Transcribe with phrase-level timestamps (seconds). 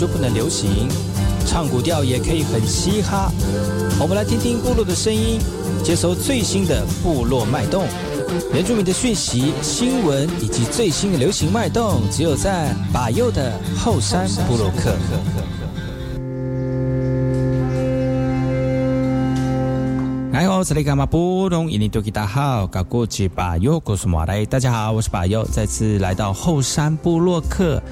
[0.00, 0.88] 说传统就不能流行？
[1.46, 3.30] 唱古调也可以很嘻哈。
[4.00, 5.38] 我们来听听部落的声音。
[5.82, 7.86] 接收最新的部落脉动、
[8.52, 14.94] 原住民的讯息、新闻以及最新的流行脉动，只有在把右的后山部落克。
[20.34, 21.70] 哎呦，这里干嘛不懂？
[21.70, 24.44] 印尼多吉大好，搞过去把右，告诉马来。
[24.44, 27.82] 大家好，我是把右，再次来到后山部落克。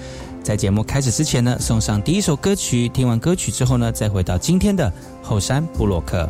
[0.48, 2.88] 在节目开始之前呢，送上第一首歌曲。
[2.88, 4.90] 听完歌曲之后呢，再回到今天的
[5.22, 6.26] 后山布洛克。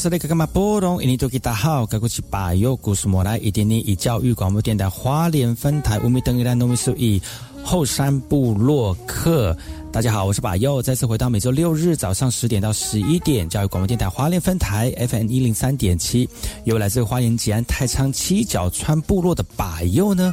[0.00, 1.02] 是那个干嘛波动？
[1.02, 7.20] 印尼多吉大好，该过去把右故事莫来一点点以教育广播电台花莲分台五米等于兰农米数一
[7.62, 9.54] 后山部落客。
[9.92, 16.26] 大家好，我是把右，再次回到每周六日早上十点到十一点教育广播电台花莲分台 FM 一零三点七，
[16.64, 20.32] 由来自花莲吉安太仓七角川部落的把右呢。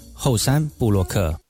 [0.23, 1.40] 后山布洛克。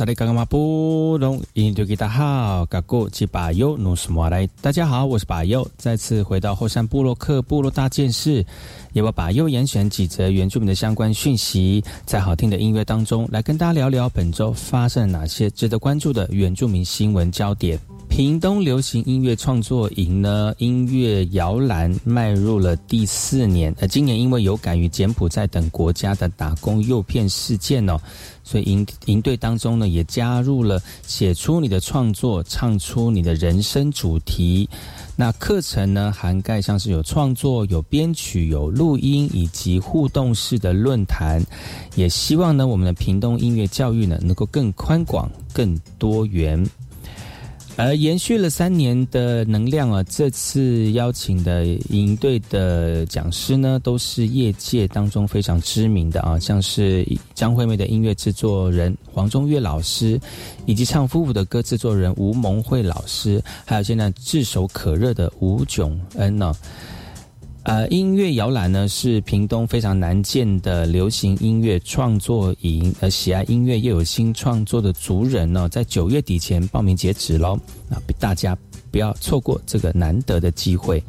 [0.00, 4.48] 萨利嘎嘎马布隆，印度吉达好，嘎古吉巴尤努斯莫来。
[4.62, 8.42] 大家好，我是巴尤，再次回到后山部落克部落大件事，
[8.94, 17.78] 也把巴尤严选几则原住民的相关讯息，在好听的音乐当中来跟大家聊聊本周发生了哪些值得关注的原住民新闻焦点。
[18.10, 27.96] 屏东流行音乐创作营呢，音乐摇篮迈入了第四年，而今年因为有感于柬埔寨等国家的打工诱骗事件哦，
[28.42, 34.68] 所以营营队当中呢，也加入了写出你的创作，唱出你的人生主题。
[35.16, 41.40] 那课程呢，涵盖像是有创作、有编曲、有录音以及互动式的论坛，
[41.94, 46.68] 也希望呢，我们的屏东音乐教育呢，能够更宽广、更多元。
[47.76, 60.20] 而延续了三年的能量啊，这次邀请的营队的讲师呢，都是业界当中非常知名的啊，像是张惠妹的音乐制作人黄中岳老师，
[60.66, 66.54] 以及唱夫妇的歌制作人吴蒙慧老师，还有现在炙手可热的吴炯恩呢、
[67.62, 78.56] 呃，音乐摇篮呢是屏东非常难见的流行音乐创作营，而喜爱音乐又有新创作的族人呢，在九月底前报名截止喽，那大家
[78.90, 81.02] 不要错过这个难得的机会。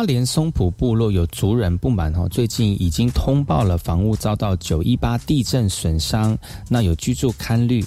[0.00, 6.38] 花莲松浦部落有族人不满哦，最近已经通报了房屋遭到九一八地震损伤，
[6.70, 7.84] 那有居住堪率，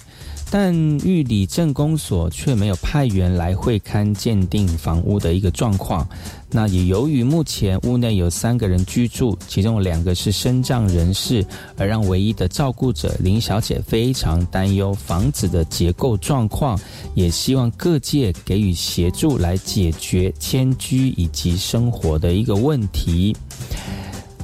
[0.52, 6.08] 但玉里镇公所却没有派员来会勘鉴定房屋的一个状况。
[6.56, 11.44] 那也由于目前屋内有三个人居住，其中两个是身障人士，
[11.78, 16.80] 而让唯一的照顾者林小姐非常担忧房子的结构状况，
[17.16, 23.36] 也希望各界给予协助来解决迁居以及生活的一个问题。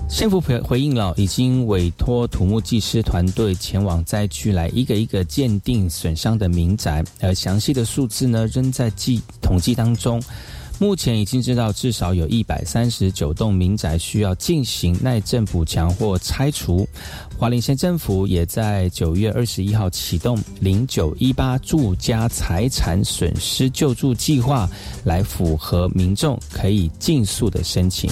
[0.10, 10.20] 县府回回应了，已经委托土木技师团队前往灾区来一个一个鉴定损伤的民宅，而详细的数字呢仍在计统计当中。
[10.80, 16.88] 目前已经知道至少有一百三十九栋民宅需要进行耐震补强或拆除。
[17.38, 24.70] 华林县政府也在九月二十一号启动零九一八住家财产损失救助计划，
[25.04, 28.10] 来符合民众可以尽速的申请。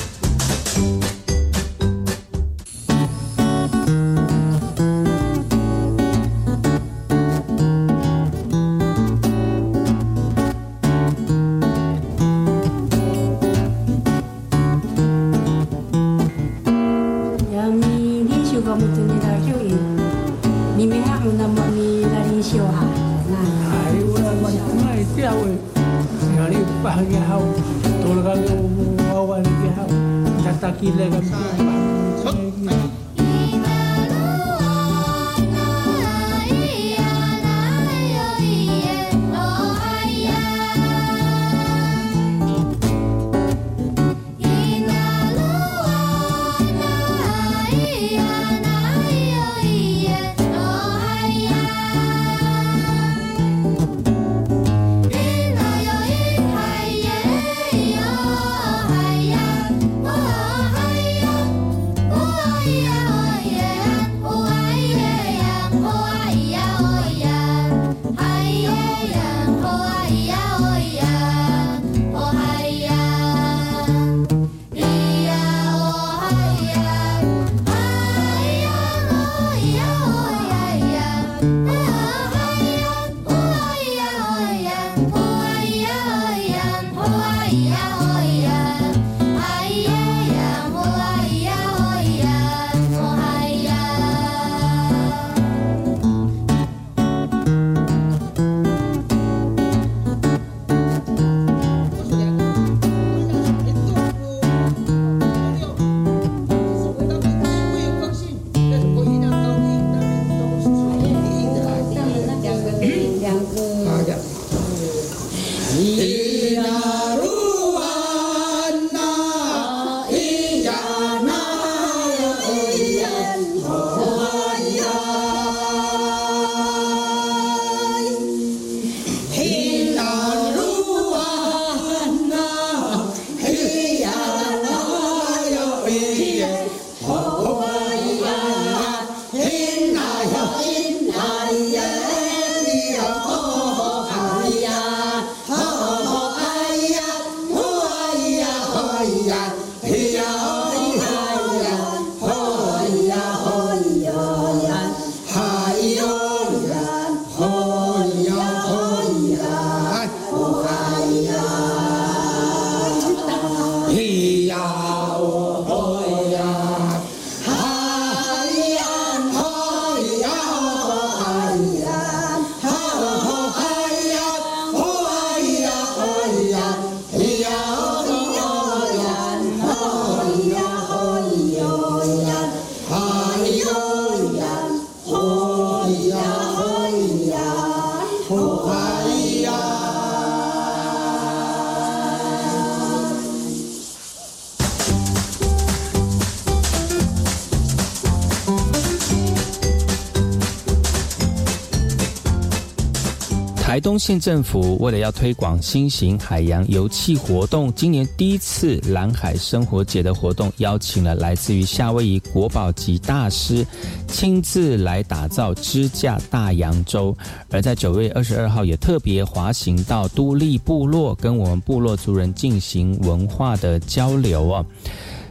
[203.98, 213.66] 东县政府为了要推广新型海洋油气活动，今年第一次蓝海生活节的活动，邀请了来自于夏威夷国宝级大师
[214.08, 217.18] 亲自来打造支架大洋洲。
[217.50, 224.64] 而在九月二十二号，也特别滑行到都立部落，跟我们部落族人进行文化的交流啊。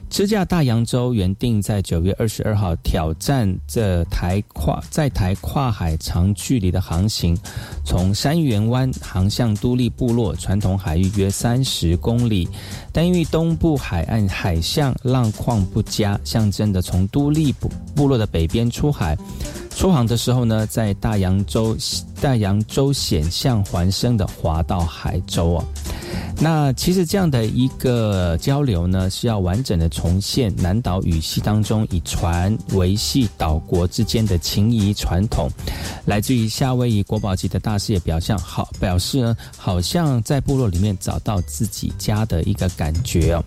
[0.08, 7.36] 支架大洋洲原定在九月二十二号挑战这台跨在台跨海长距离的航行，
[7.84, 12.48] 从山元湾航向都立部落，传统海域约三十公里。
[12.92, 19.16] 但因为东部海岸海象浪况不佳，象征的从都立部部落的北边出海。
[19.76, 21.76] 出航的时候呢，在大洋洲
[22.18, 25.64] 大洋洲险象环生的滑到海州啊。
[26.38, 35.48] 那其实这样的一个交流呢，是要完整的重现南岛语系当中以船维系岛国之间的情谊传统。
[36.06, 43.44] 来自于夏威夷国宝级的大师也表象好表示呢，好像在部落里面找到自己家的一个感觉哦。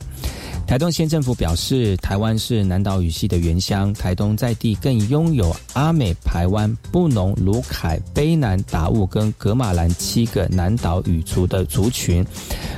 [0.67, 12.25] 台东县政府表示，台湾是南岛语系的原乡，台东在地更拥有阿美、台湾、布农、卢凯、卑南、达悟跟格马兰七个南岛语族的族群，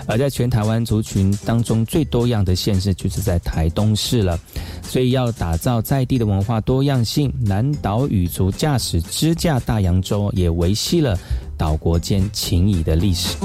[0.07, 4.39] 而在全台湾族群当中最多样的县市就是在台东市了，
[4.81, 11.17] 所以要打造在地的文化多样性，南岛语族驾驶支架大洋洲，也维系了
[11.57, 13.35] 岛国间情谊的历史。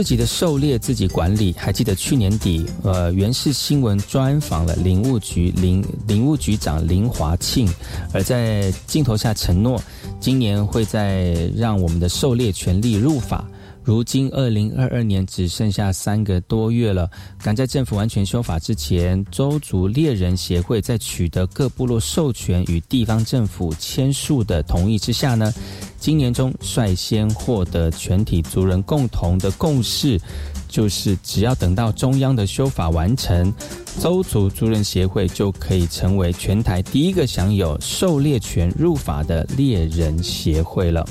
[0.00, 7.68] 自己的狩猎自己管理，还记得去年底，呃，原氏新闻专访了林务局林林务局长林华庆，
[8.10, 9.78] 而在镜头下承诺，
[10.18, 13.46] 今年会在让我们的狩猎权利入法。
[13.82, 17.10] 如今二零二二年只剩下三个多月了，
[17.42, 25.52] 赶在政府完全修法之前，周族猎人协会在取得各部落授权与地方政府签署的同意之下呢，
[25.98, 30.20] 今年中率先获得全体族人共同的共识，
[30.68, 33.52] 就是只要等到中央的修法完成，
[33.98, 41.04] 周族族人协会就可以成为全台第一个享有狩猎权入法的猎人协会了。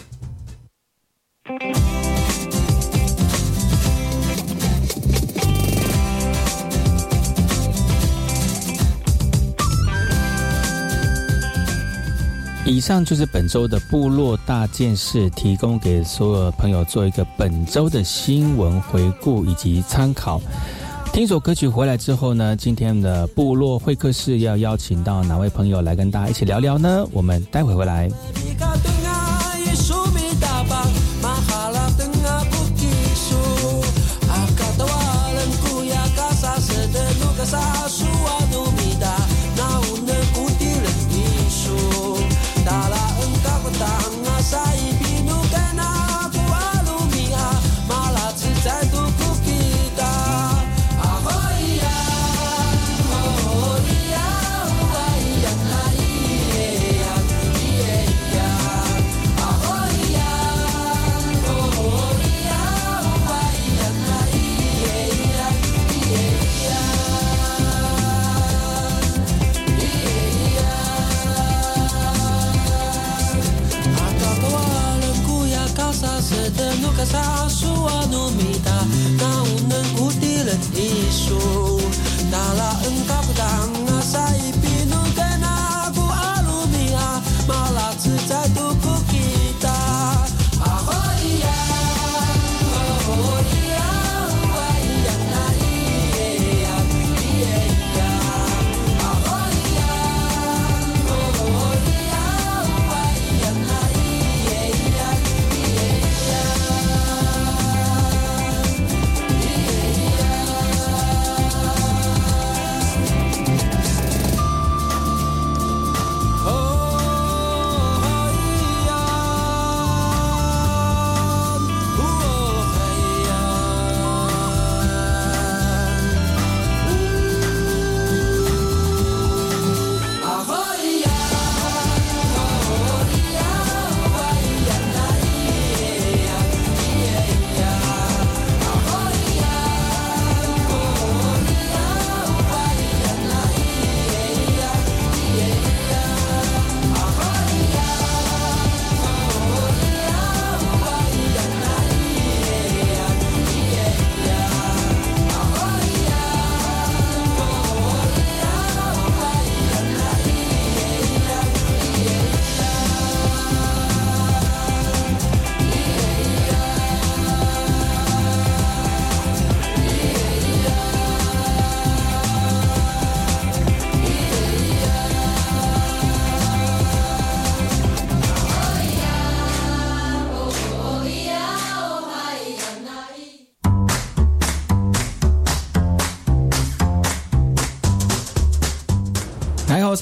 [12.65, 20.39] 以上就是本周的部落大件事，提供给所有朋友做一个本周的新闻回顾以及参考。
[21.11, 27.03] 听首歌曲回来之后呢，今天的部落会客室要邀请到哪位朋友来跟大家一起聊聊呢？
[27.11, 28.07] 我们待会回来。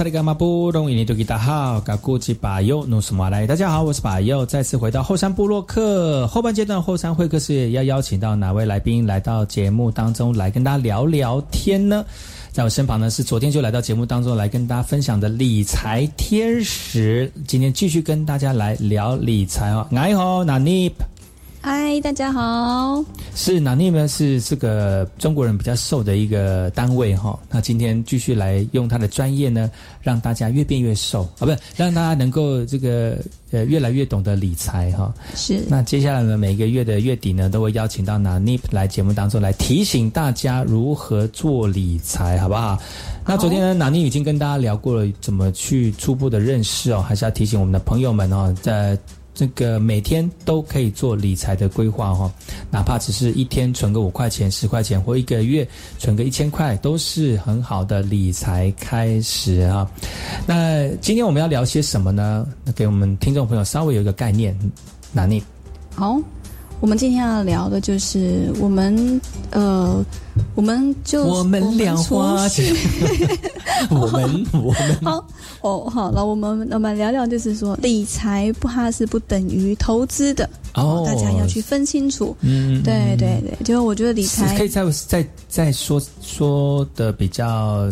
[0.07, 12.05] 萨利伽马布隆伊尼多吉达好，嘎古吉巴尤努斯马来，大家好，我是巴尤，再次回到后山部落客后半阶段后山会客室，要邀请到哪位来宾来到节目当中来跟大家聊聊天呢？
[12.53, 20.89] 在我身旁呢是昨天就来到节目当中来跟大家分享的理财天使，今天继续跟大家来聊理财哦，你好，纳尼。
[21.69, 23.03] 嗨，大家好。
[23.35, 24.07] 是哪尼呢？
[24.07, 27.37] 是这个中国人比较瘦的一个单位哈。
[27.51, 29.69] 那今天继续来用他的专业呢，
[30.01, 33.17] 让大家越变越瘦啊，不是让大家能够这个
[33.51, 35.13] 呃越来越懂得理财哈。
[35.35, 35.61] 是。
[35.67, 42.81] 那接下来呢，每个月的月底呢，都会邀请到哪尼来节目当中来提醒大家如何做理财，好不好？
[43.25, 48.97] 那昨天呢，哪尼已经跟大家聊过了怎么去初步的认识哦，还是要提醒我们的朋友们哦，在。
[49.37, 52.33] 这个每天都可以做理财的规划哈，
[52.71, 55.67] 哪怕只是一天存个五块钱、十块钱，或一个月
[55.99, 59.87] 存个一千块，都是很好的理财开始啊。
[60.47, 62.47] 那今天我们要聊些什么呢？
[62.75, 64.57] 给我们听众朋友稍微有一个概念，
[65.13, 65.43] 哪里？
[65.93, 66.19] 好。
[66.79, 69.19] 我们今天要聊的就是我们
[69.51, 70.03] 呃，
[70.53, 72.65] 我们就我们两花钱。
[73.89, 74.95] 我们我们。
[75.03, 75.27] 好
[75.61, 80.47] 哦，好了，我们我们聊聊，就是说理财不哈是不等于投资的。
[80.75, 82.35] 哦大家要去分清楚。
[82.41, 87.91] 嗯对对对，就我觉得理财可以再再再说说的比较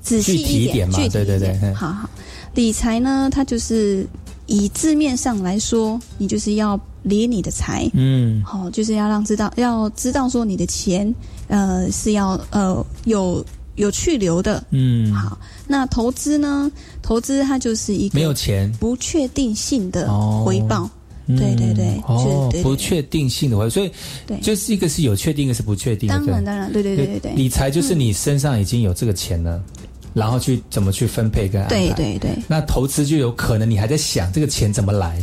[0.00, 2.08] 仔细一点嘛对对对好好，
[2.54, 4.06] 理财呢，它就是
[4.50, 7.88] 以字面上来说，你就是要理你的财。
[7.94, 8.42] 嗯。
[8.44, 11.14] 好、就是要让知道，要知道说你的钱，
[11.46, 13.44] 呃，是要呃有
[13.76, 14.62] 有去留的。
[14.70, 16.70] 嗯，好，那投资呢？
[17.00, 18.70] 投资它就是一个没有钱。
[18.80, 20.42] 不确定性的哦。
[20.44, 20.90] 回报。
[21.38, 23.92] 对对对嗯哦是对对，不确定性的回，所以
[24.26, 24.36] 对。
[24.40, 26.16] 就是一个是有确定，一个是不确定的。
[26.16, 29.62] 当然当然，对对对对对，理财就是你身上已经有这个钱了，
[30.14, 31.74] 然后去怎么去分配跟安排。
[31.74, 32.30] 对对对。
[32.48, 35.22] 那投资就有可能你还在想这个钱怎么来，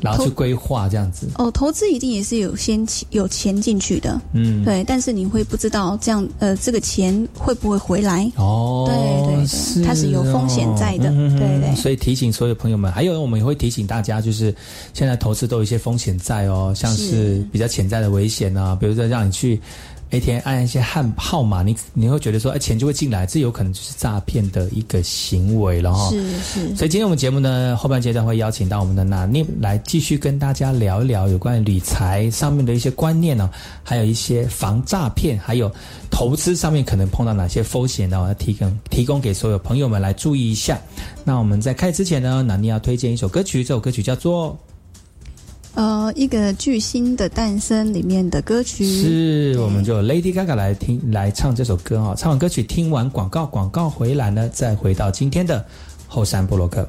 [0.00, 1.28] 然后去投规划这样子。
[1.36, 8.30] 哦，投资一定也是有先有钱进去的，嗯，对，但是你会不知道这样呃这个钱会不会回来？
[8.36, 8.94] 哦，对
[9.26, 14.54] 对对是它是有风险在的哦对对所以提醒所有朋友们，还有我们也会提醒大家，就是
[14.92, 19.60] 现在投资都有一些风险在哦，像是是比较潜在的危险啊，比如说让你去
[20.10, 33.50] ATM 按一些号号码，你你会觉得说，哎，钱就会进来，这有可能就是诈骗的一个行为了哈、是是，所以今天我们节目呢后半阶段会邀请到我们的娜妮来继续跟大家聊一聊有关于理财上面的一些观念呢、
[33.82, 35.70] 还有一些防诈骗，还有
[36.10, 38.22] 投资上面可能碰到哪些风险呢？
[38.22, 40.80] 我要提供提供给所有朋友们来注意一下。
[41.24, 44.56] 那我们在开之前呢，娜妮要推荐一首歌曲，这首歌曲叫做
[45.76, 55.62] 呃，一个巨星的诞生里面的歌曲是，我们就 Lady Gaga 来听来唱这首歌哈、唱完歌曲，听完广告，广告回来呢，再回到今天的
[56.08, 56.88] 后山部落客。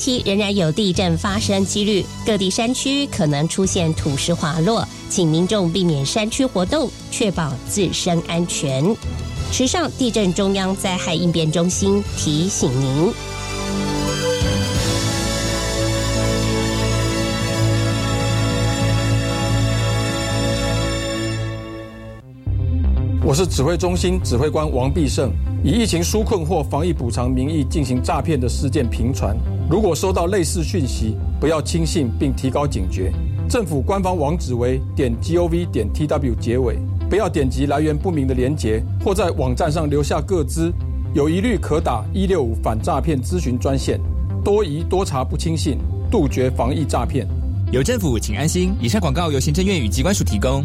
[0.00, 8.96] 期仍然有地震发生几率，各地山区可能出现土石滑落，请民众避免山区活动，确保自身安全。
[9.52, 13.12] 池上地震中央灾害应变中心提醒您。
[23.30, 25.30] 我是指挥中心指挥官王必胜。
[25.62, 29.36] 以疫情纾困或防疫补偿名义进行诈骗的事件频传，
[29.70, 33.12] 如果收到类似讯息，不要轻信并提高警觉。
[33.48, 36.76] 政府官方网址为点 gov 点 tw 结尾，
[37.08, 40.72] 不要点击来源不明的连结或在网站上留下各资，
[41.14, 44.00] 有疑虑可打一六五反诈骗咨询专线。
[44.42, 45.78] 多疑多查不轻信，
[46.10, 47.28] 杜绝防疫诈骗。
[47.70, 48.74] 有政府，请安心。
[48.80, 50.64] 以上广告由行政院与机关署提供。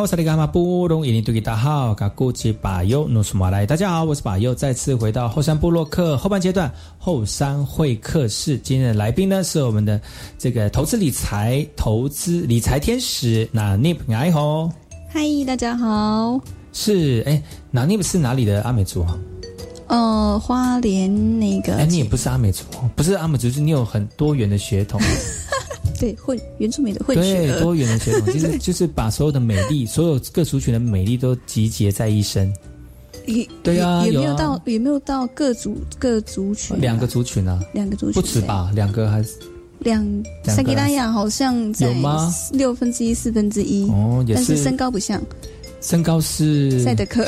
[0.00, 3.66] 哎，我是你干嘛布隆伊尼杜吉大号，嘎古吉巴尤努苏马来。
[3.66, 8.56] 大家好，我是巴尤，再次回到后山部落客后半阶段后山会客室。
[8.60, 10.00] 今天的来宾呢是我们的
[10.38, 14.72] 这个投资理财投资理财天使那 Nip 哎吼，
[15.10, 16.40] 嗨，大家好。
[16.72, 19.18] 是哎，那 Nip 是哪里的阿美族啊？
[19.88, 21.74] 呃，花莲那个。
[21.74, 22.64] 哎，你也不是阿美族，
[22.96, 24.98] 不是阿美族，是你有很多元的血统。
[26.00, 32.52] 对混原住民的混血对多元的血统， 就是就是把所有的美丽，所有各族群的美丽都集结在一身。
[33.26, 34.36] 也对啊，也没有啊。
[34.38, 38.72] 到也没有到各族各族群啊，两个族群啊，两个族群不止吧？
[38.74, 39.34] 两个还是
[39.80, 40.04] 两
[40.44, 42.34] 塞吉拉雅好像在有吗？
[42.52, 45.22] 六分之一四分之一哦但是身高不像。
[45.82, 47.24] 身高是赛德克，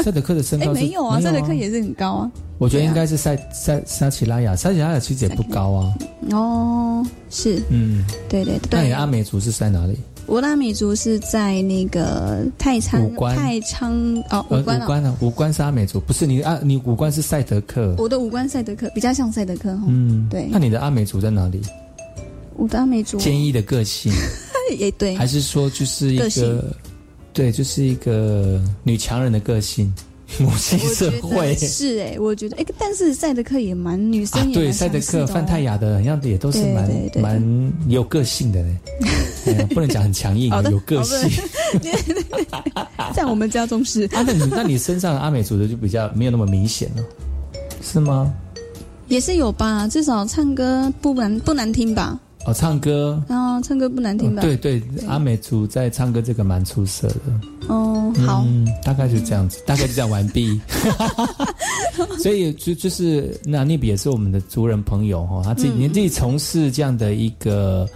[0.04, 2.30] 赛德克的身哎高是没有啊，赛德克也是很高啊。
[2.58, 5.94] 我觉得应该是塞塞塞奇拉雅，塞奇拉雅其实也不高啊。
[6.30, 8.96] 哦，是，嗯，对对对那你的。
[8.96, 9.96] 阿美族是在哪里？
[10.26, 13.92] 我拉美族是在那个太仓太仓
[14.30, 16.60] 哦，呃武关啊，武关啊，武关是阿美族，不是你啊？
[16.62, 17.94] 你五官是赛德克。
[17.98, 19.84] 我的五官赛德克比较像赛德克哈。
[19.88, 21.60] 嗯，对那你的阿美族在哪里？
[22.56, 24.12] 我的阿美族坚毅的个性，
[24.78, 26.62] 也对，还是说就是一个，
[27.32, 29.92] 对，就是一个女强人的个性，
[30.38, 31.54] 母系社会。
[31.56, 38.76] 是哎，我觉得哎，但是赛德克也蛮女生啊，也蛮对，赛德克、范泰雅的，好像也都是蛮对对对蛮有个性的嘞。
[39.46, 41.30] 哎不能讲很强硬有个性。
[43.14, 47.02] 在我们家中是啊，那你那你身上的阿美族的就比较没有那么明显了，
[47.82, 48.32] 是吗？
[49.08, 52.20] 也是有吧，至少唱歌不难不难听吧？
[52.46, 54.40] 哦，唱歌，然后唱歌不难听吧？
[54.40, 57.16] 对对，阿美族在唱歌这个蛮出色的。
[57.68, 60.58] 哦，好，嗯，大概就这样子，大概就这样完毕。
[62.18, 67.86] 所以就就是那那比也是我们的族人朋友哈，他自己嗯你自己从事这样的一个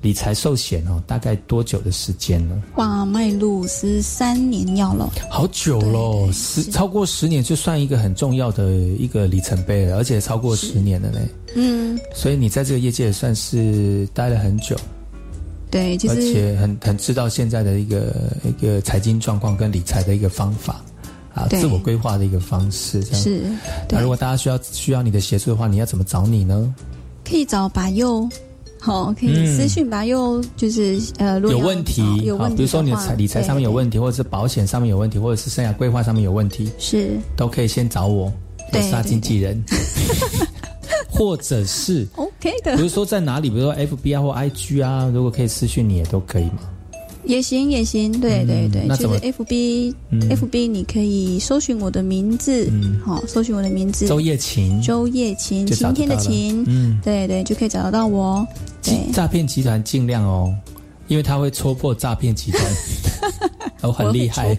[0.00, 2.60] 理财寿险哦，大概多久的时间呢？
[2.76, 11.20] 哇，迈入十三年要了，好久喽，十超过十年就算一个很重要的一个里程碑了，而且超过十年了嘞。
[11.54, 14.76] 嗯，所以你在这个业界也算是待了很久，
[15.70, 20.82] 对，其而且很很知道现在的一个一个财经状况跟理财的一个方法
[21.34, 23.20] 啊，自我规划的一个方式这样。
[23.22, 23.42] 是，
[23.88, 26.74] 那如果大家需要需要你的协助的话，你要怎么找你呢？
[27.24, 28.28] 可以找把佑，
[28.78, 29.56] 好，可以嗯。
[29.56, 37.12] 私讯把佑，就是呃，如果有问题找，有问题的话，好比如说你的财理财上面有问题，或者是保险上面有问题，或者是生涯规划上面有问题，是。
[37.36, 38.32] 都可以先找我，我
[38.72, 39.62] 对是他经纪人，
[41.10, 42.76] 或者是 OK 的。
[42.76, 46.58] 比如说在哪里，比如说 FB 啊或 IG 啊，如果可以私讯你也都可以嘛。
[47.24, 50.28] 也行也行，对对对，就是 FB 嗯。
[50.30, 52.68] FB 你可以搜寻我的名字，
[53.04, 54.08] 好，搜寻我的名字。
[54.08, 56.98] 周叶琴，周叶琴，晴天的晴，嗯。
[57.04, 58.24] 对对，就可以找得到我。
[58.24, 58.46] 哦。
[58.82, 60.52] 对，诈骗集团尽量哦，
[61.06, 62.62] 因为他会戳破诈骗集团。
[63.82, 64.58] 哦，很厉害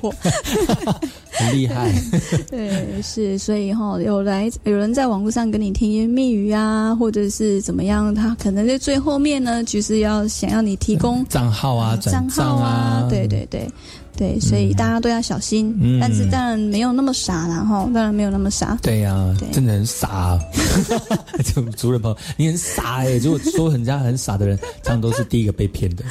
[1.33, 1.91] 很厉害。
[2.49, 13.67] 对，是，所以哈、有来有人在网络上跟你甜言蜜语啊，或者是怎么样，他可能在最后面呢，就是要想要你提供账号啊，账账号啊，对对对
[14.15, 18.77] 对，所以大家都要小心，嗯但是当然没有那么傻啦哈，当然没有那么傻。
[18.81, 20.39] 对呀、对真的很傻、 啊。
[21.43, 26.03] 就主任朋友，你很傻哎、如果说人家很傻的人，常常都是第一个被骗的。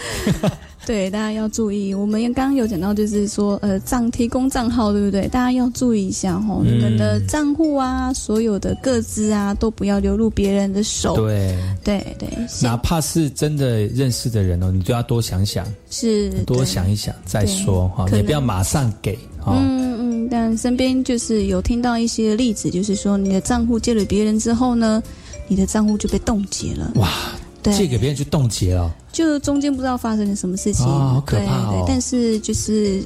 [0.86, 1.94] 对，大家要注意。
[1.94, 5.28] 我们刚刚有讲到，就是说，呃，账提供账号，对不对？
[5.28, 11.14] 大家要注意一下哈、嗯你们的账户啊，所有的个资啊，都不要流入别人的手。
[11.16, 12.28] 对，对对，
[12.60, 19.54] 哪怕是真的认识的人哦，你都要多想想，是多想一想再说哈，也不要马上给哈。
[19.56, 25.02] 嗯嗯，但身边就是有听到一些例子，就是说你的账户借了别人之后呢，
[25.46, 26.92] 你的账户就被冻结了。
[26.96, 27.08] 哇，
[27.40, 31.70] 对借给别人去冻结了，就中间不知道发生了什么事情，哦好可怕哦。
[31.70, 33.04] 对对，但是就是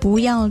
[0.00, 0.50] 不要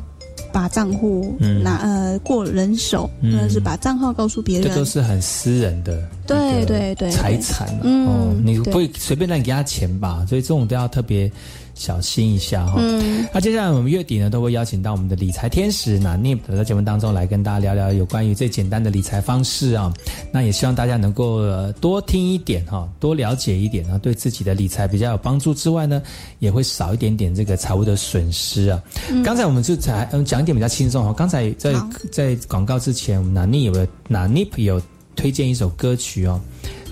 [0.54, 1.63] 把账户嗯。
[1.63, 3.34] 拿、呃过人手，嗯。
[3.34, 10.26] 或者是把账号告诉别人，这都是很私人的对对对财产啊嗯哦，你不会随便让你给他钱吧？
[10.28, 11.32] 所以这种都要特别
[11.78, 12.76] 小心一下哈。
[12.80, 19.94] 嗯那接下来我们月底呢，都会邀请到我们的理财天使那 Nip 在节目当中来跟大家聊聊有关于最简单的理财方式啊。
[20.32, 26.02] 那也希望大家能够、呃多听一点哈，多了解一点啊，对自己的理财比较有帮助之外呢，
[26.40, 28.82] 也会少一点点这个财务的损失啊。
[29.10, 31.13] 嗯刚才我们就才嗯讲一点比较轻松哈。
[31.13, 31.74] 刚才在
[32.12, 34.82] 在广告之前，我们拿 Nip 有拿 Nip 有
[35.16, 36.40] 推荐一首歌曲哦。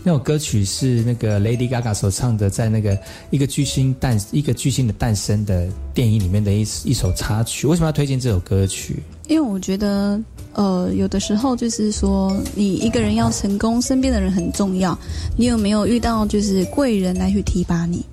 [0.08, 2.96] 那首歌曲是那个 Lady Gaga 所唱的，在那个
[3.32, 7.66] 一个巨星诞一个巨星的诞生的电影里面的一一首插曲。
[7.66, 9.02] 为什么要推荐这首歌曲？
[9.28, 10.22] 因为我觉得，
[10.54, 14.96] 呃，有的时候就是说，你一个人要成功，身边的人很重要。
[15.36, 18.06] 你有没有遇到就是贵人来去提拔你？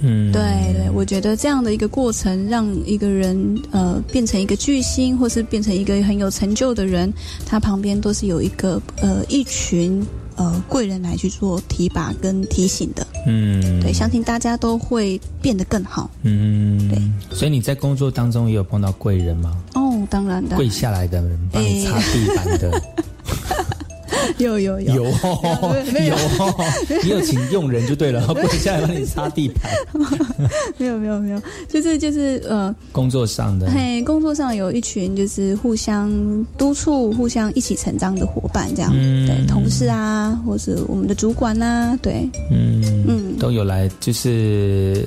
[0.00, 0.40] 嗯，对
[0.72, 7.12] 对，我觉得这样的一个过程，让一个人呃变成一个巨星，或是变成一个很有成就的人，
[7.44, 10.02] 他旁边都是有一个呃一群
[10.36, 13.06] 呃贵人来去做提拔跟提醒的。
[13.26, 16.10] 嗯，对，相信大家都会变得更好。
[16.22, 17.36] 嗯，对。
[17.36, 19.56] 所以你在工作当中也有碰到贵人吗？
[19.74, 23.04] 哦，当然的，跪下来的人帮你擦地板的，有
[24.38, 24.94] 有 有有。
[24.94, 26.64] 有有哦，
[27.02, 29.70] 你有请用人就对了，不能下来帮你擦地板。
[30.78, 36.10] 没有没有没有，就是就是呃，工作上的，嘿，工作上有一群就是互相
[36.58, 39.26] 督促、互相一起成长的伙伴，这样、嗯。
[39.26, 43.36] 对，同事啊，或是我们的主管啊，对，嗯嗯。
[43.38, 45.06] 都有来，就是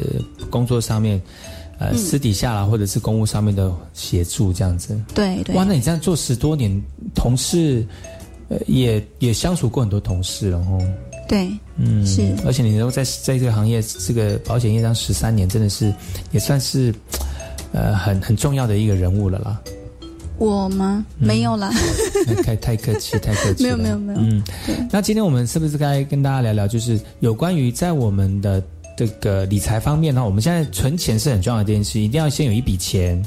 [0.49, 1.21] 工作上面，
[1.79, 1.97] 呃，嗯。
[1.97, 4.99] 私底下啦，或者是公务上面的协助这样子。
[5.13, 5.55] 对对。
[5.55, 6.81] 哇，那你这样做十多年，
[7.13, 7.85] 同事，
[8.49, 10.81] 呃，也也相处过很多同事了哦。
[11.27, 15.93] 对，嗯，是而且你能够在在这个行业，这个保险业上十三年，真的是
[16.31, 16.93] 也算是，
[17.73, 19.61] 呃，很很重要的一个人物了啦。
[20.37, 21.03] 我吗？
[21.17, 21.71] 没有啦，
[22.43, 23.75] 太太客气，太客气了。
[23.75, 24.43] 没有没有没有嗯，
[24.91, 28.63] 那今天我们是不是该跟大家聊聊，就是有关于在我们的
[28.95, 30.23] 这个理财方面呢？
[30.23, 33.21] 我们现在存钱是很重要的一件事，一定要先有一笔钱，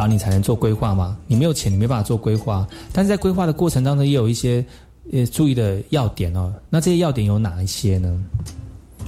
[0.00, 1.14] 然后你才能做规划嘛。
[1.26, 2.66] 你没有钱，你没办法做规划。
[2.90, 4.64] 但是在规划的过程当中，也有一些
[5.12, 6.50] 呃注意的要点哦。
[6.70, 8.18] 那这些要点有哪一些呢？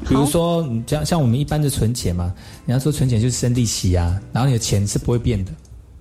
[0.07, 2.35] 比如说，你像像我们一般的存钱嘛，
[2.67, 5.53] 人家说存钱就是生利息啊，然后你的钱是不会变的，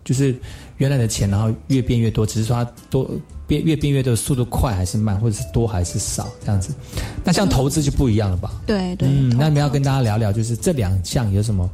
[0.04, 0.36] 就是
[0.76, 3.10] 原来的钱，然后越变越多，只是说它多
[3.48, 6.74] 变越变越多的速度快还是慢，或者是多还是少这样子。
[7.24, 8.52] 那像投资就不一样了吧？
[8.68, 11.70] 对对，嗯，那你们要跟大家聊聊，就是这两项有什么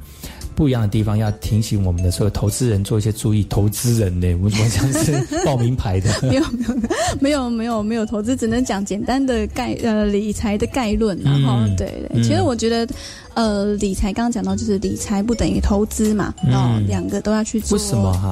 [0.57, 3.43] 不一样的地方，要提醒我们的所有投资人做一些注意。
[3.47, 6.09] 投资人呢， 我怎么像是报名牌的？
[6.27, 6.75] 没有没有
[7.19, 12.87] 没有没有没有投资，只能讲简单的概呃理财的概论，然后、嗯对对，嗯其实我觉得
[13.35, 17.77] 呃理财刚刚讲到就是理财不等于投资嘛，嗯然后两个都要去做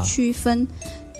[0.03, 0.67] 区分，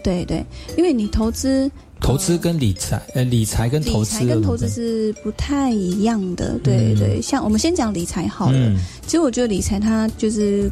[0.04, 0.44] 对对，
[0.76, 1.70] 因为你投资
[2.02, 7.22] 投资跟理财，呃，理财跟投理资财跟投资是不太一样的，对嗯对。
[7.22, 10.70] 像我们先讲理财好了，嗯其实我觉得理财它就是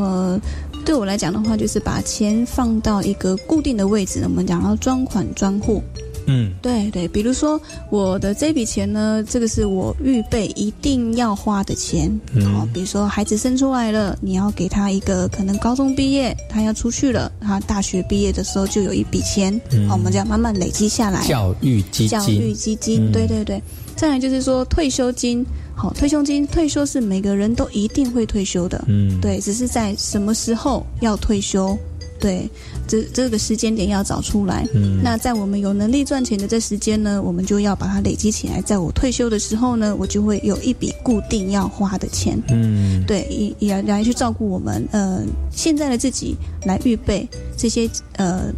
[0.00, 0.40] 呃，
[0.84, 4.20] 对我来讲的话，就是把钱放到一个固定的位置。
[4.24, 5.82] 我们讲到专款专户，
[6.26, 12.10] 嗯对对，比如说我的这笔钱呢，这个是我预备一定要花的钱。
[12.34, 21.26] 嗯好，比如说孩子生出来了，你要给他一个可能高中毕业，他要出去了，他大学毕业的时候就有一笔钱，嗯好，我们这样慢慢累积下来。
[21.26, 23.62] 教育基金，教育基金，嗯对对对。
[23.94, 25.44] 再来就是说退休金，
[25.82, 31.76] 好，退休金退休是每个人都一定会退休的，嗯对，只是在什么时候要退休，
[32.20, 32.48] 对，
[32.86, 34.64] 这这个时间点要找出来。
[34.74, 38.62] 嗯那在我们有能力赚钱的这时间呢，我们就要把它累积起来。
[38.62, 42.40] 在我退休的时候呢，我就会有一笔固定要花的钱。
[42.50, 48.52] 嗯，对，以以来来去照顾我们呃现在的自己，来预备这些呃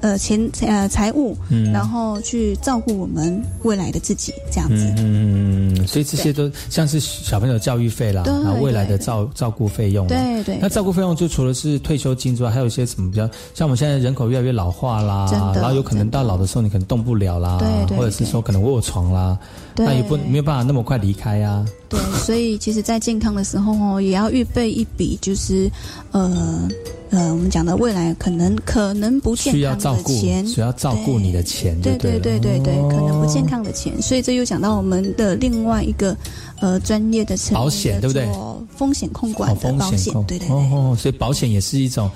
[0.00, 1.72] 呃钱呃财务，嗯。
[1.72, 4.92] 然后去照顾我们未来的自己，这样子。
[4.96, 8.32] 嗯嗯嗯，所以这些都像是小朋友的教育费啦，对。
[8.32, 10.06] 然后未来的照照顾费用。
[10.06, 10.58] 对对。
[10.60, 21.64] 那照顾费用就除了是退休金之外，还有一些什么比较，像我们现在人口越来越老化啦然后有可能到老的时候你可能动不了啦，对对或者是说可能卧床啦，对那也不没有办法那么快离开啊。
[21.88, 25.70] 对，所以其实，在健康的时候哦，也要预备一笔，就是
[26.12, 26.68] 呃
[27.10, 32.88] 呃，我们讲的未来可能可能不健需要康照顾，的钱，需要照顾你的钱对对对对对对，哦。
[32.90, 36.16] 可能不健康的钱，所以这又讲到我们的另外一个
[36.60, 38.28] 呃专业的层保险对不对？
[38.76, 42.10] 风险控管保险，对对哦哦，所以保险也是一种，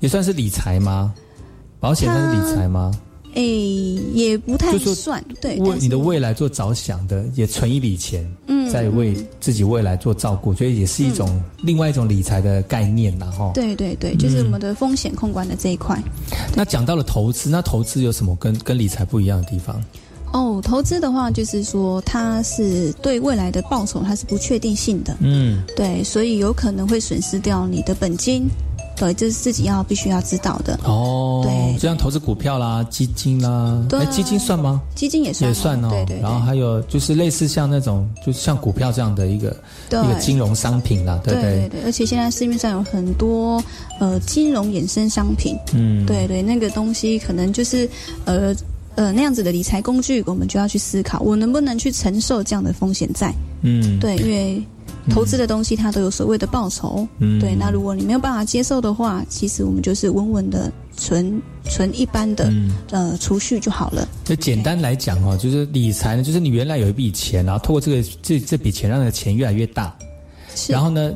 [0.00, 1.12] 也算是理财吗？
[1.80, 2.92] 保险算是理财吗？
[3.36, 3.42] 诶，
[4.14, 8.56] 也不太算，对，为你的未来做着想的，也存一笔钱，嗯。
[8.68, 13.52] 在为自己未来做照顾，所以也是一种、另外一种理财的概念啦，哈。
[13.54, 14.46] 对对对，就是嗯。
[14.46, 16.02] 我们的风险控管的这一块。
[16.54, 19.80] 那讲到了投资，那投资有什么跟跟理财不一样的地方？
[20.32, 28.48] 哦，投资的话，就是说它是对未来的报酬它是不确定性的，嗯，对，所以有可能会损失掉你的本金，
[28.96, 30.78] 对，这是自己要必须要知道的。
[30.84, 34.80] 哦，对就像投资股票啦、基金啦，哎，基金算吗？
[34.94, 35.88] 基金也算哦也算哦。
[35.90, 39.54] 对对对然后还有就是类似像那种，就是像股票这样的一个
[39.90, 41.68] 一个金融商品啦，对不对对？
[41.68, 43.62] 对，而且现在市面上有很多
[44.00, 47.88] 呃金融衍生商品，嗯，对对，那个东西可能就是
[48.24, 48.54] 呃
[48.94, 53.32] 呃那样子的理财工具，我们就要去思考，我能不能去承受这样的风险在？
[53.62, 54.62] 嗯，对，因为
[55.10, 57.40] 投资的东西它都有所谓的报酬，嗯。
[57.40, 62.72] 对，那如果你没有办法接受的话，其实我们就是稳稳的存存一般的、嗯。
[62.90, 64.08] 呃储蓄就好了。
[64.24, 69.96] 就简单来讲哦，就是理财呢，就是你原来有一笔钱，然后透过这个这这笔钱让那个钱越来越大，
[70.54, 70.72] 是。
[70.72, 71.12] 然后呢，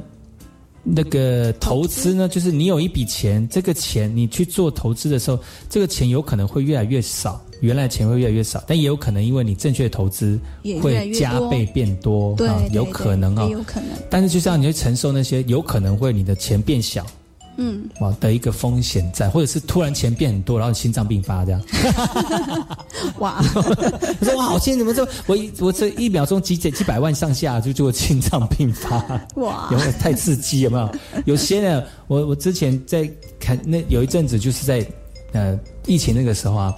[0.83, 5.39] 那个投资呢，就是你有一笔钱，这个钱你去做投资的时候，
[5.69, 10.39] 这个钱有可能会越来越少，原来钱会越来越少，但也有可能因为你正确的投资
[10.83, 17.07] 会加倍变多，对有可能啊、有可能但是就像你会承受那些有可能会你的钱变小。
[17.63, 21.61] 嗯，哇的一个风险在，或者是突然钱变很多，然后心脏病发这样。
[23.19, 23.43] 哇！
[23.55, 28.97] 我 说哇，我现在怎么这我一我这一秒钟几几几百万上下就就心脏病发，
[29.35, 30.61] 哇有没有太刺激？
[30.61, 30.91] 有没有？
[31.27, 34.87] 有些呢，我我之前在看那有一阵子就是在
[35.33, 36.75] 呃疫情那个时候啊，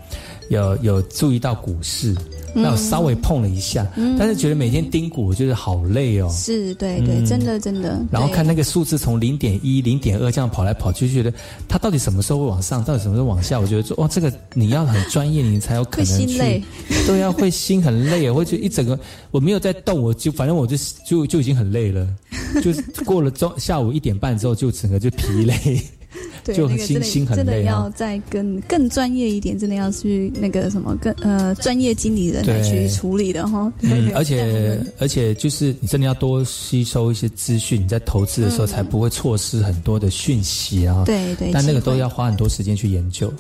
[0.49, 2.15] 有有注意到股市，
[2.55, 6.29] 那我稍微碰了一下，嗯但是觉得每天盯股就是好累哦。
[6.31, 7.99] 是，对对，嗯真的真的。
[8.11, 11.33] 然后看那个数字从零点一、零点二这样跑来跑去，就觉得
[11.69, 13.59] 它到底什么时候会往上，到底什么时候往下？
[13.59, 16.13] 我觉得说，哇，这个你要很专业，你才有可能去。
[16.13, 16.63] 会心累
[17.07, 18.99] 对呀、会心很累，我 会觉得一整个
[19.31, 20.77] 我没有在动，我就反正我就
[21.07, 22.07] 就就已经很累了，
[22.63, 25.83] 就是过了中下午一点半之后，就整个就疲累，
[26.45, 26.87] 对，就那个
[27.35, 27.63] 真的。
[27.63, 33.73] 要再更更专业一点，真的要去那个什么更呃专业经理人来去处理的哈。
[33.83, 41.05] 嗯，而且而且就是你真的要多吸收一些资讯，你在投资的时候嗯才不会错失很多的讯息啊。
[41.07, 43.33] 对对但那个都要花很多时间去研究。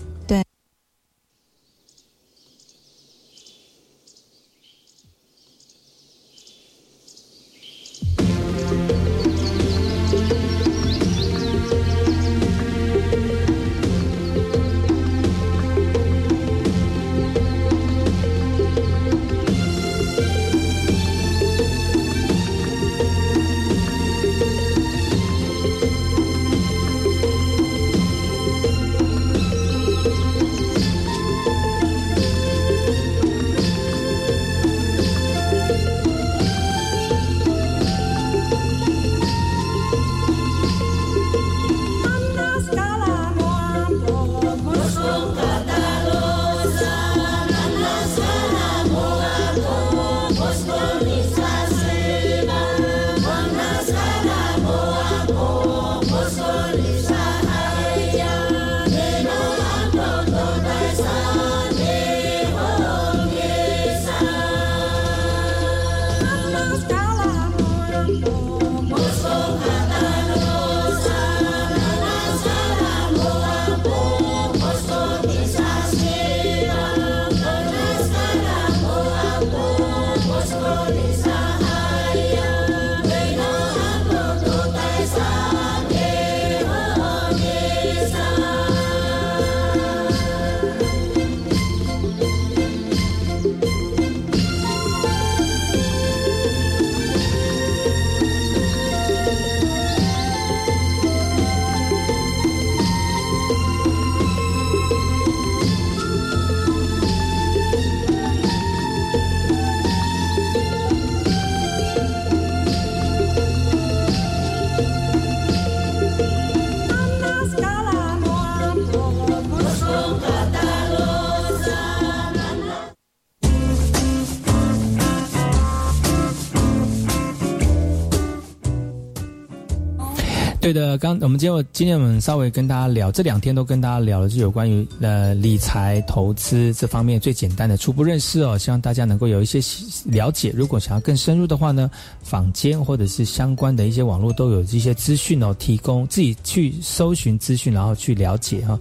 [130.73, 130.83] 对。
[130.83, 139.61] 的，刚我们今天今天我们稍微跟大家聊，这两天都跟大家聊的是有关于呃理财投资这方面最简单的初步认识哦，希望大家能够有一些
[140.07, 140.53] 了解。
[140.55, 141.91] 如果想要更深入的话呢，
[142.23, 148.79] 坊间或者是相关的一些网络都有这些资讯哦，提供自己去搜寻资讯，然后去了解哈、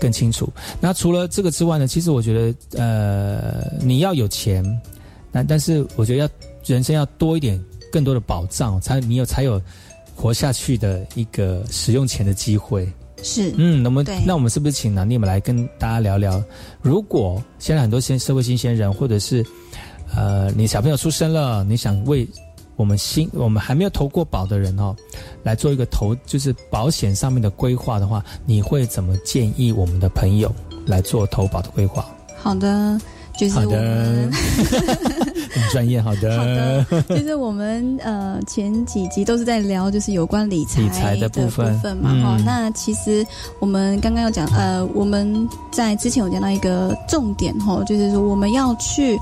[0.00, 0.52] 更清楚。
[0.80, 4.62] 那除了这个之外呢，其实我觉得呃你要有钱，
[5.32, 6.28] 那但是我觉得要
[6.66, 7.58] 人生要多一点
[7.90, 9.60] 更多的保障，才你有才有。
[10.20, 12.86] 活下去的一个使用钱的机会
[13.22, 16.42] 是，嗯，那么对那我们是不是请南念们来跟大家聊聊？
[16.82, 19.44] 如果现在很多新社会新鲜人，或者是
[20.16, 22.26] 呃，你小朋友出生了，你想为
[22.74, 24.94] 我们新我们还没有投过保的人哦，
[25.42, 30.52] 来做一个投就是保险上面的规划的话，你会怎么建议我们的朋友
[30.86, 32.08] 来做投保的规划？
[32.36, 33.00] 好的，
[33.36, 34.36] 就是好我们的，
[35.58, 42.10] 很专业，好的，好的，就是我们呃前几集都是在聊，就是有关理财理财的部部分嘛。
[42.22, 43.26] 哈、嗯那其实
[43.58, 49.18] 我们刚刚有讲，呃，我们在之前有讲到一个重点哈，就是说我们要去。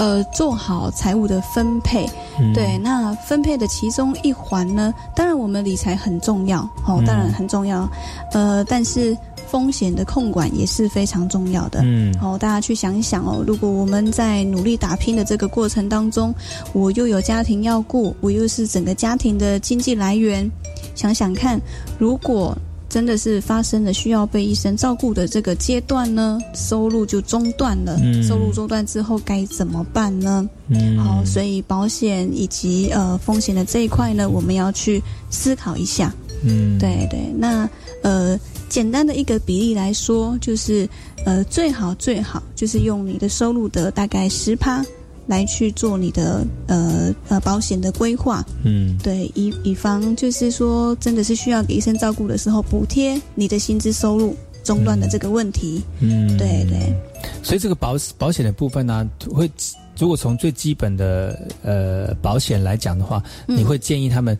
[0.00, 2.08] 呃，做好财务的分配，
[2.38, 2.52] 嗯。
[2.52, 7.04] 对，那分配的其中一环呢，当然我们理财很重要，哦，嗯。
[7.04, 7.90] 当然很重要，
[8.32, 9.16] 呃，但是
[9.50, 12.14] 风险的控管也是非常重要的，嗯。
[12.20, 16.34] 哦，大家去想一想哦，如果我们在努力打拼的这个过程当中，
[16.72, 20.48] 我又有家庭要顾，我又是整个家庭的经济来源，
[20.94, 21.60] 想想看，
[21.98, 22.56] 如果
[22.88, 28.22] 真的是发生了需要被医生照顾的这个阶段呢，收入就中断了，嗯。
[28.22, 30.48] 收入中断之后该怎么办呢？
[30.68, 30.96] 嗯。
[30.98, 36.14] 好，所以保险以及呃风险的这一块呢，我们要去思考一下。
[36.42, 37.68] 嗯，对对，那
[38.02, 38.38] 呃，
[38.68, 40.88] 简单的一个比例来说，就是
[41.24, 44.84] 呃，最好最好就是用你的收入的大概十趴
[45.26, 48.44] 来去做你的呃呃保险的规划。
[48.64, 55.82] 嗯，对，以以防就是说真的是需要给医生照顾的时候，补贴你的薪资收入中断的这个问题。
[56.00, 56.94] 嗯，对对，
[57.42, 59.50] 所以这个保保险的部分呢、会
[59.98, 64.38] 如果从最基本的呃保险来讲的话，嗯你会建议他们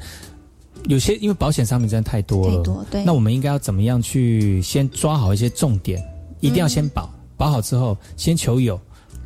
[0.87, 6.03] 有些因为保险商品真的太多了，太多对那我们应该要怎么样去先抓好一些重点，
[6.41, 8.79] 一定要先保，保好之后先求有。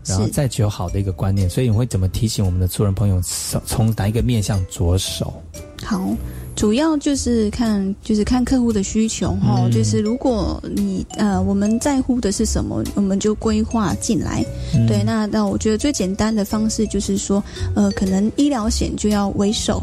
[0.04, 5.32] 然后再求好的一个观念，所以你会怎么提醒我们的做人朋友从从哪一个面向着手？
[5.80, 6.12] 好，
[6.56, 14.44] 主要就是看就是看客户的需求哈、嗯就是如果你呃我们在乎的是什么，我们就规划进来。
[14.74, 17.40] 嗯对，那那我觉得最简单的方式就是说，
[17.76, 19.80] 呃，可能医疗险就要为首，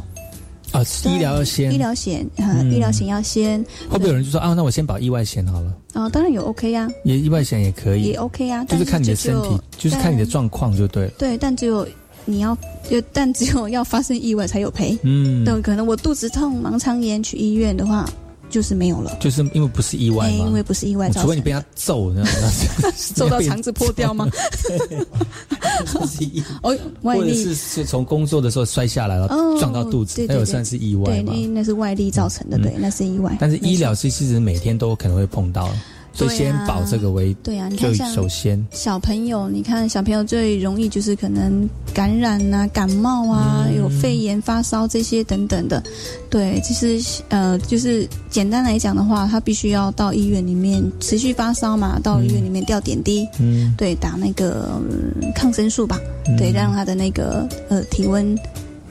[0.71, 2.27] 啊，医疗要先，医疗险
[2.71, 11.11] 医疗险要先，会不会有人就说啊，那我先保意外险好了，啊、当然有 OK 呀、也意外险也可以，也 OK 呀，就是看你的身体，就是看你的状况就对了。
[11.17, 11.87] 对，但只有
[12.25, 12.55] 你要，
[12.89, 14.97] 就 但只有要发生意外才有赔。
[15.03, 18.07] 嗯，对，可能我肚子痛、盲肠炎去医院的话，
[18.49, 19.15] 就是没有了。
[19.19, 24.27] 就是因为不是意外哎，嘛，因为不是意外除非你被他揍，那那 揍到肠子破掉吗？
[26.61, 33.35] 哦，外哦，外力是是从工作的时候摔下来了，哦撞到肚子对，对对那有算是意外对，那那是外力造成的，嗯对，那是意外。
[33.39, 35.69] 但是医疗是其实每天都可能会碰到，
[36.27, 43.77] 所以对啊先保这个为错对啊，你就看像首先，小朋友，你看小朋友最容易就是可能感染啊、感冒啊、嗯。
[43.77, 45.81] 有肺炎、发烧这些等等的。
[46.29, 56.35] 对，其实呃，就是简单来讲的话，他必须要到医院里面持续发烧嘛，到医院里面吊点滴，嗯，对，打那个、嗯抗生素吧，嗯。
[56.37, 58.37] 对，让他的那个呃体温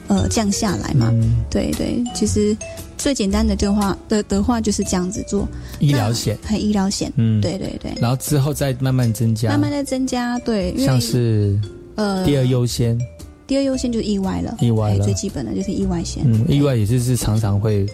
[0.07, 1.09] 呃降下来嘛。
[1.11, 1.43] 嗯。
[1.49, 2.57] 对对，其实
[2.99, 5.47] 最简单的对话的的话就是这样子做。
[5.79, 7.41] 医疗险，还医疗险，嗯。
[7.41, 11.57] 对对对，然后之后再慢慢增加，慢慢的增加，对，因为像是
[11.95, 12.99] 呃第二优先，
[13.47, 17.87] 第二优先就是意外了，意外最基本的就是意外险，嗯，意外也就是常常会，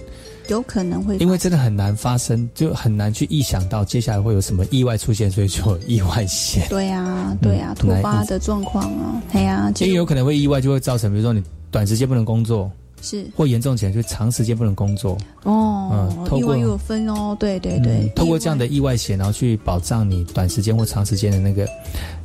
[0.48, 6.66] 有可能会因为真的很难发生，就很难去预想到接下来会有什么意外出现，所以就有意外险。
[6.68, 12.72] 对啊对啊，突发的状况啊，哎呀，其实因为有可能会意外，就会造成，比如说你短时间不能工作，
[13.06, 15.16] 是或严重起来就长时间不能工作。
[15.44, 21.66] 哦嗯，透过意外又有分哦，对对对嗯，透过这样的意外险，然后去保障你短时间或长时间的那个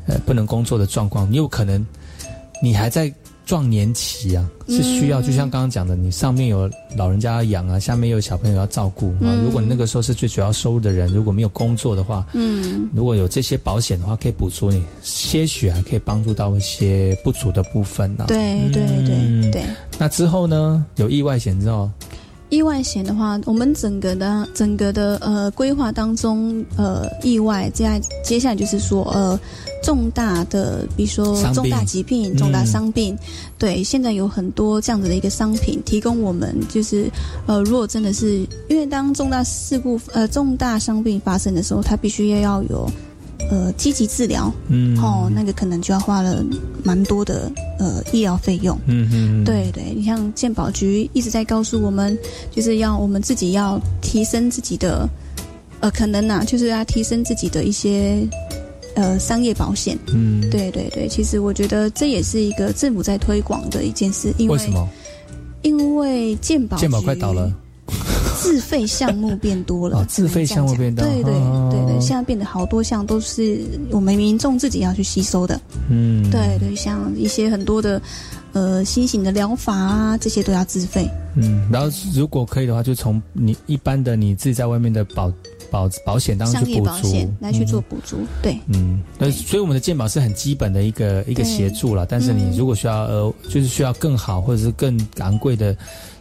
[0.06, 1.86] 呃不能工作的状况，你有可能
[2.62, 3.12] 你还在
[3.50, 9.22] 壮年期啊，是需要、嗯就像刚刚讲的，你上面有老人家要养啊，下面又有小朋友要照顾啊。
[9.22, 19.64] 嗯如果你那个时候是最主要收入的人，如果没有工作的话，嗯，如果有这些保险的话，可以补足你些许，还可以帮助到一些不足的部分呢、对对对嗯对。
[19.98, 21.90] 那之后呢，有意外险之后，
[22.50, 29.38] 意外险的话，我们整个的整个的呃规划当中，呃，意外接下接下来就是说呃
[29.82, 32.36] 重大的，比如说重大疾病、嗯。
[32.36, 33.16] 重大伤病，
[33.58, 37.10] 对，现在有很多这样子的一个商品提供我们，就是
[37.46, 42.90] 呃，如果真的是因为当重大事故呃重大伤病发生的时候，它必须要要有
[43.50, 46.44] 呃积极治疗，嗯哦，那个可能就要花了
[46.84, 48.78] 蛮多的呃医疗费用。
[48.86, 52.16] 嗯嗯，对对，你像健保局一直在告诉我们，
[52.50, 55.08] 就是要我们自己要提升自己的，
[55.80, 58.26] 呃，可能呐、就是要提升自己的一些
[58.94, 59.98] 呃商业保险。
[60.12, 64.88] 嗯，对对对，其实我觉得这也是一个政府在推广的一件事，因为为什么？
[65.62, 67.52] 因为健保健保快倒了，
[68.40, 71.68] 自费项目变多了，哦自费项目变多对对哦。
[71.70, 73.60] 对对，现在变得好多项都是
[73.90, 75.60] 我们民众自己要去吸收的。
[75.88, 78.00] 嗯，对对，像一些很多的
[78.52, 81.08] 呃新型的疗法啊，这些都要自费。
[81.36, 85.32] 嗯，然后如果可以的话，就从你一般的你自己在外面的保
[85.70, 87.84] 保保险当中去补足保险，来去做嗯。
[87.88, 88.58] 补助，对。
[88.66, 95.76] 嗯，那所以我们的健保是很基本的一个一个协助了，但是你嗯如果需要呃，就是需要更好或者是更昂贵的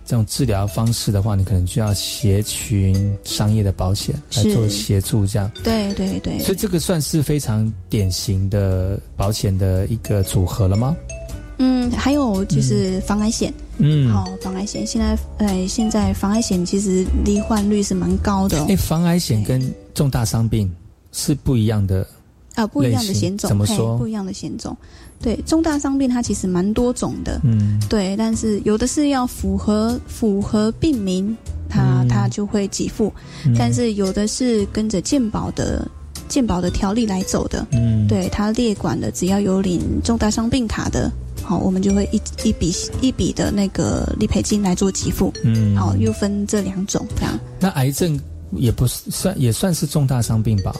[0.09, 5.51] 这种治疗方式的话，你可能就要协群商业的保险来做协助，这样。
[5.63, 10.97] 对对对，所以这个算是非常典型的保险的一个组合了吗？
[11.59, 19.61] 嗯，还有就是防癌险，嗯，好、防癌险现在呃现在防癌险其实罹患率是蛮高的、哦哎，，防癌险跟
[19.93, 20.75] 重大伤病
[21.11, 22.03] 是不一样的
[22.55, 23.95] 啊不一样的险种，怎么说？
[23.99, 24.75] 不一样的险种，
[25.21, 27.79] 对重大伤病它其实蛮多种的，嗯。
[27.89, 31.35] 对，但是有的是要符合符合病名，
[31.69, 32.07] 它、嗯。
[32.07, 33.13] 它就会给付，
[33.45, 33.53] 嗯。
[33.57, 35.85] 但是有的是跟着健保的
[36.27, 41.11] 健保的条例来走的，嗯，对它列管的，只要有领重大伤病卡的，
[41.43, 45.75] 好，我们就会一一笔一笔的那个理赔金来做给付，嗯。
[45.75, 47.37] 好，又分这两种这样。
[47.59, 48.17] 那癌症
[48.53, 50.73] 也不是算也算是重大伤病吧？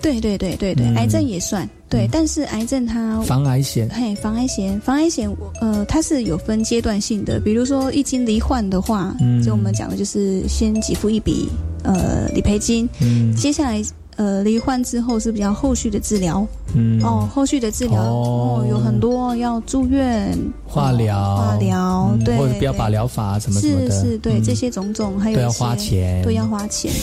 [0.00, 0.94] 对对对对对，嗯。
[0.96, 3.86] 癌症也算对，但是癌症它防癌险。
[3.90, 5.30] 嘿，防癌险，防癌险，
[5.60, 7.38] 呃，它是有分阶段性的。
[7.38, 9.42] 比如说，一经罹患的话，嗯。
[9.42, 11.50] 就我们讲的就是先给付一笔
[11.84, 13.36] 呃理赔金，嗯。
[13.36, 13.82] 接下来
[14.16, 17.02] 呃罹患之后是比较后续的治疗，嗯。
[17.02, 18.62] 哦，后续的治疗哦。
[18.62, 20.36] 哦有很多要住院、
[20.66, 24.42] 化疗、化疗，嗯对，或者标靶疗法啊什么什么的，是是，对、嗯。
[24.42, 26.22] 这些种种，还有都要花钱。
[26.22, 26.98] 都要花钱的，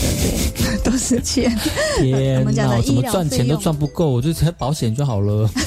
[0.56, 1.50] 对， 都是钱。
[1.98, 5.50] 天我们讲哪，的我怎么医疗赚钱都用赚不够，我就才保险就好了。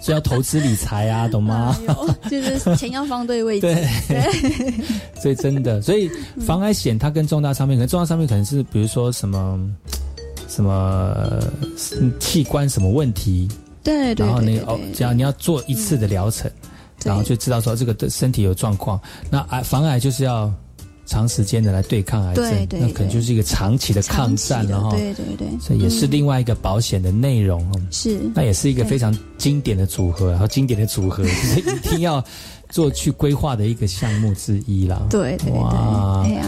[0.00, 1.76] 所以要投资理财啊，懂吗？
[2.22, 3.74] 哎就是钱要放对位置，对。
[4.08, 4.74] 对。
[5.20, 6.10] 所以真的，所以
[6.46, 9.58] 防癌险它跟重大伤病，可能重大伤病可能是比如说什么
[10.58, 10.72] 什么
[11.14, 11.40] 呃
[12.18, 13.48] 器官什么问题，
[13.84, 16.50] 对对然后对对那个哦，只要你要做一次的疗程，
[17.04, 19.00] 然后就知道说这个的身体有状况。
[19.30, 20.52] 那癌防癌就是要
[21.06, 24.90] 长时间的来对抗癌症，对对那可能就是一个长期的抗战了哈。
[24.90, 27.80] 对对对，所以也是嗯另外一个保险的内容哦。
[27.92, 28.18] 是。
[28.34, 32.20] 那也是一个非常经典的组合，然后经典的组合 就是一定要
[32.68, 35.06] 做去规划的一个项目之一啦。
[35.08, 36.24] 对对对，哇。
[36.24, 36.44] 哎呀，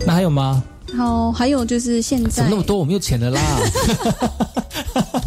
[0.00, 0.62] 那还有吗？
[0.96, 2.76] 好，还有就是现在怎么那么多？
[2.76, 3.40] 我没有钱了啦，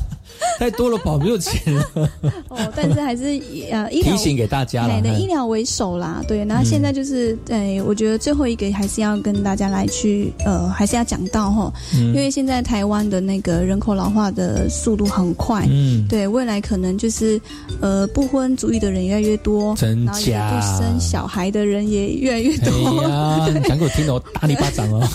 [0.59, 1.11] 太多了吧？
[1.11, 1.83] 我没有钱了。
[2.49, 3.23] 哦，但是还是
[3.71, 6.43] 呃医疗提醒给大家了哎的医疗为首啦，对。
[6.45, 17.39] 然后现在就是，哎、我觉得最后一个还是要跟大家来去，呃，还是要讲到哈，嗯因为现在台湾的那个人口老化的速度很快，嗯对，未来可能就是，
[17.81, 22.99] 呃，不婚主义的人越来越多，真然后也假不生小孩的人也越来越多。
[23.01, 25.07] 哎呀， 你讲给我听了，我打你巴掌哦！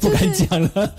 [0.00, 0.92] 不敢讲了。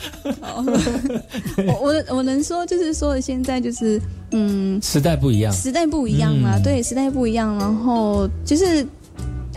[1.65, 3.99] 我 我我能说就是说现在就是
[4.31, 8.85] 嗯，时代不一样，时代不一样嘛，嗯对，时代不一样，然后就是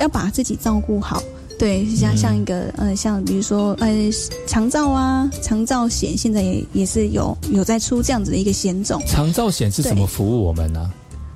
[0.01, 1.23] 要把自己照顾好。
[1.57, 3.89] 对，像嗯像一个呃，像比如说呃，
[4.45, 9.01] 长照啊，长照险现在也也是有有在出这样子的一个险种。
[9.07, 10.91] 长照险是怎么服务我们呢、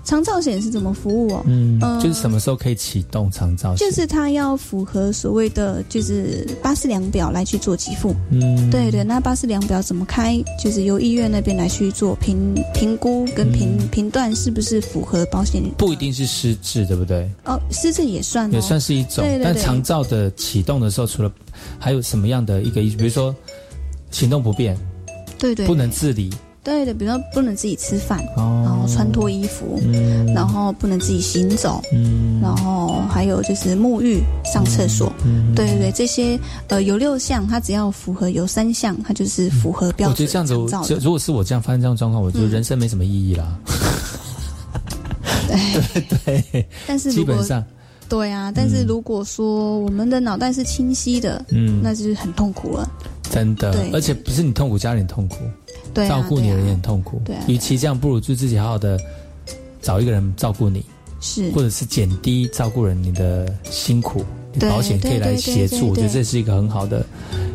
[0.09, 1.45] 长照险是怎么服务哦？
[1.47, 3.87] 嗯，呃就是什么时候可以启动长照险？
[3.87, 8.17] 就是它要符合所谓的就是八四量表来去做给付。
[8.31, 10.43] 嗯，对对，那八四量表怎么开？
[10.59, 17.29] 就是由医院那边来去做评评估跟评、嗯评断是不是符合保险不一定是失智，对不对？
[17.45, 19.17] 哦，失智也算、哦，也算是一种。
[19.19, 21.31] 但对对对长照的启动的时候，除了
[21.79, 23.35] 还有什么样的一个，比如说
[24.11, 24.75] 行动不便，
[25.39, 26.31] 对对不能自理，
[26.63, 28.63] 对的，比如说不能自己吃饭，哦。
[28.65, 30.27] 然后穿脱衣服，嗯。
[30.35, 32.41] 然后不能自己行走，嗯。
[32.43, 35.55] 然后还有就是沐浴、上厕所，嗯。
[35.55, 36.39] 对对对，这些
[36.69, 40.55] 呃有六项，它只要符合有三项，它就是符合标准我觉得这样子
[41.01, 43.59] 如果是我这样发生这样状况，我觉得嗯人生没什么意义啦。
[45.49, 46.05] 对。
[46.53, 47.65] 对，但是基本上。
[48.09, 51.81] 对啊，但是如果说我们的脑袋是清晰的，嗯。
[51.83, 52.91] 那就是很痛苦了。
[53.31, 53.71] 真的。
[53.73, 55.37] 对，而且不是你痛苦，家人痛苦，
[55.95, 57.21] 对啊照顾你的人也很痛苦。
[57.25, 58.99] 对啊与其这样，不如就自己好好的
[59.81, 60.85] 找一个人照顾你，
[61.21, 61.51] 是。
[61.53, 64.25] 或者是减低照顾人你的辛苦，对
[64.61, 65.89] 保险可以来协助。
[65.89, 67.05] 我觉得这是一个很好的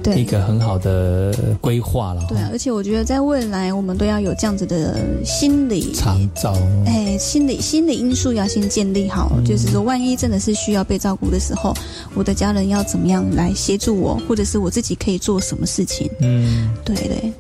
[0.02, 2.26] 对一个很好的规划了。
[2.30, 6.54] 对啊，而且我觉得在未来，我们都要有这样子的心理长照，
[6.86, 11.74] 哎，心理心理因素要先建立好，嗯就是说，万一真的是需要被照顾的时候，
[12.14, 16.10] 我的家人要怎么样来协助我，或者是我自己可以做什么事情？
[16.20, 17.32] 嗯，对对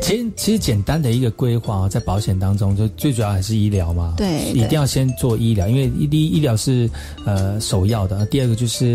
[0.00, 4.14] 其实其实简单的一个规划，在保险当中，就最主要还是医疗嘛。
[4.16, 6.90] 对一定要先做医疗，因为第一医疗是
[7.24, 8.89] 呃首要的，第二个就是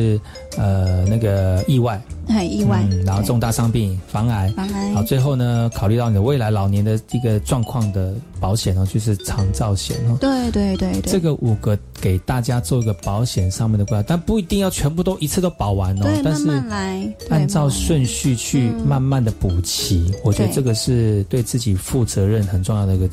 [0.57, 4.93] 呃那个意外，很，意外，嗯，然后重大伤病、防癌，防癌。
[4.93, 10.17] 好，最后呢，考虑到你的未来老年的一个状况的保险哦，就是长照险哦。
[10.19, 20.55] 对对对对，这个五个给大家做一个保险上面的规划，但不一定要全部都一次都保完哦对，，但是慢慢来，按照顺序去慢慢的补齐，我觉得对。
[20.55, 23.09] 这个是对自己负责任很重要的一个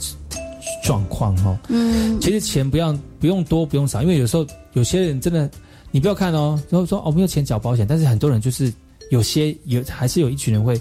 [0.84, 1.58] 状况哦。
[1.68, 5.50] 嗯，其实钱不要不用多不用少，因为有时候有些人真的，
[5.92, 8.72] 你不要看哦，然后说哦没有钱缴保险，但是很多人就是
[9.10, 10.80] 有些有还是有一群人会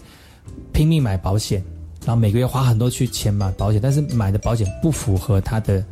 [0.71, 1.61] 拼命买保险，
[2.05, 5.85] 然后每个月花很多去钱买保险，但是买的保险不符合他的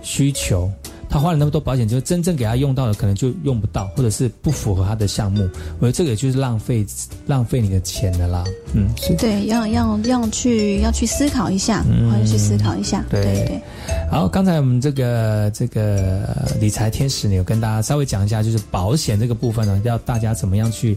[0.00, 0.68] 需求，
[1.12, 5.46] 他花了那么多保险，就真正给他用到的可能就用不到，或者是不符合他的项目，
[5.78, 6.86] 我觉得这个也就是浪费
[7.26, 8.42] 浪费你的钱的啦，
[8.72, 9.14] 嗯，是。
[9.16, 12.24] 对，要要要去要去思考一下，嗯。
[12.24, 13.62] 去思考一下，对对对。
[14.10, 20.96] 好，刚才我们这个这个呃理财天使呢，有跟大家稍微讲一下，就是保险这个部分呢，要大家怎么样去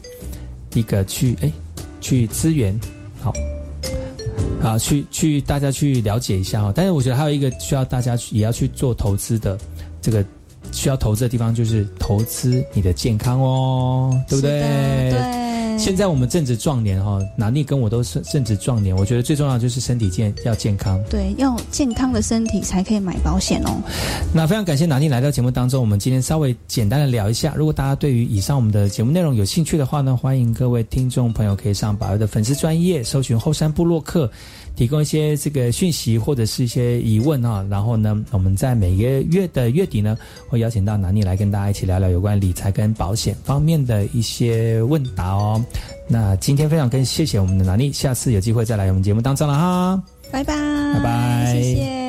[0.76, 1.52] 一个去哎
[2.00, 2.80] 去资源，
[3.20, 3.34] 好，
[4.64, 6.72] 啊去去大家去了解一下哦。
[6.74, 9.58] 但是我觉得还有一个需要大家去也要去做投资的
[10.06, 10.24] 这个。
[10.72, 14.62] 需要投资的地方就是投资你的健康哦，对不对？
[15.12, 15.78] 对。
[15.78, 21.00] 现在我们正值壮年哈、哦，拿力跟我都是正值壮年，我觉得最重要的就是身体健要健康。
[21.08, 23.78] 对，要健康的身体才可以买保险哦。
[24.34, 27.54] 那非常感谢拿妮来到节目当中，我们今天稍微简单的聊一下。
[27.56, 34.32] 如果大家对于以上我们的节目内容有兴趣的话呢，欢迎各位听众朋友可以上百位的粉丝专业搜寻后山部落客，
[34.76, 37.66] 提供一些这个讯息或者是一些疑问啊。
[37.70, 40.18] 然后呢，我们在每个月的月底呢，
[40.48, 45.64] 会邀请到南妮来跟大家一起聊聊有关理财跟保险方面的一些问答哦。
[46.08, 50.04] 那今天非常跟谢谢我们的南妮，下次有机会再来我们节目当中了哈。
[50.32, 50.54] 拜拜，
[50.94, 52.05] 拜拜，谢谢。